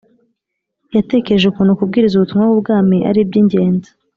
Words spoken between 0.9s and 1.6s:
yatekereje